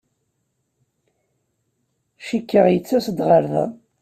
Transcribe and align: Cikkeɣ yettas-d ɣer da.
Cikkeɣ 2.25 2.65
yettas-d 2.69 3.19
ɣer 3.27 3.43
da. 3.51 3.65